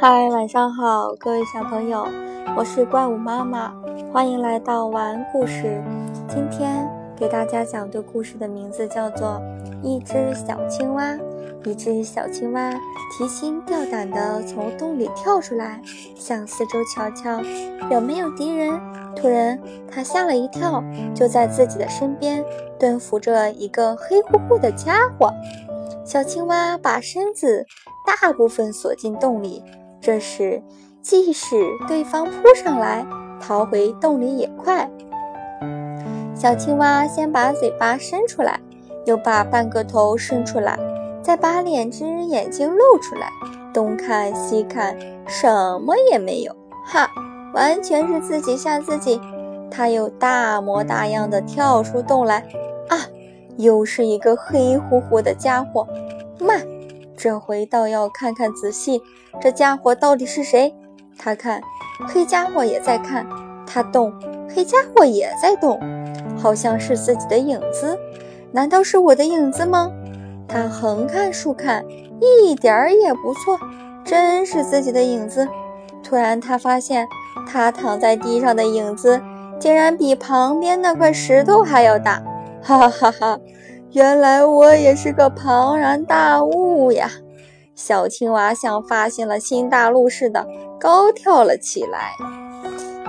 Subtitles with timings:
[0.00, 2.06] 嗨，晚上好，各位小朋友，
[2.56, 3.74] 我是怪物妈妈，
[4.12, 5.82] 欢迎来到晚安故事。
[6.28, 9.40] 今天给大家讲的故事的名字叫做
[9.82, 11.12] 《一只小青蛙》。
[11.64, 12.70] 一只小青蛙
[13.10, 15.82] 提心吊胆地从洞里跳出来，
[16.14, 17.42] 向四周瞧瞧，
[17.90, 18.80] 有没有敌人。
[19.16, 20.82] 突然，它吓了一跳，
[21.14, 22.44] 就在自己的身边
[22.78, 25.30] 蹲伏着一个黑乎乎的家伙。
[26.04, 27.66] 小青蛙把身子
[28.08, 29.62] 大部分锁进洞里。
[30.00, 30.62] 这时，
[31.02, 33.06] 即使对方扑上来，
[33.38, 34.90] 逃回洞里也快。
[36.34, 38.58] 小青蛙先把嘴巴伸出来，
[39.04, 40.78] 又把半个头伸出来，
[41.22, 43.28] 再把两只眼睛露出来，
[43.74, 44.96] 东看西看，
[45.26, 45.48] 什
[45.80, 46.56] 么也没有。
[46.86, 47.10] 哈，
[47.52, 49.20] 完全是自己吓自己。
[49.70, 52.46] 它又大模大样的跳出洞来。
[52.88, 52.96] 啊，
[53.58, 55.86] 又是一个黑乎乎的家伙。
[56.40, 56.64] 慢！
[57.18, 59.02] 这回倒要看看仔细，
[59.40, 60.72] 这家伙到底是谁？
[61.18, 61.60] 他看，
[62.06, 63.26] 黑家伙也在看；
[63.66, 64.14] 他动，
[64.48, 65.80] 黑家伙也在动，
[66.38, 67.98] 好像是自己的影子。
[68.52, 69.90] 难道是我的影子吗？
[70.46, 71.84] 他横看竖看，
[72.20, 73.58] 一点儿也不错，
[74.04, 75.48] 真是自己的影子。
[76.04, 77.08] 突然，他发现
[77.48, 79.20] 他躺在地上的影子
[79.58, 82.22] 竟然比旁边那块石头还要大！
[82.62, 83.40] 哈哈哈哈！
[83.92, 87.10] 原来我也是个庞然大物呀！
[87.74, 90.46] 小青蛙像发现了新大陆似的
[90.78, 92.12] 高跳了起来。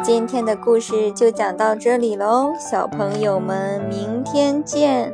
[0.01, 5.11] 今天的故事就讲到这里喽，小朋友们，明天见。